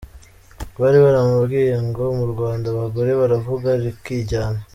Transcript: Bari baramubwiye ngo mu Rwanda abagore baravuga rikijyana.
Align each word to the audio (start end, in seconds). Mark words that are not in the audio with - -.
Bari 0.79 0.97
baramubwiye 1.05 1.75
ngo 1.87 2.03
mu 2.17 2.25
Rwanda 2.31 2.65
abagore 2.69 3.11
baravuga 3.21 3.67
rikijyana. 3.83 4.59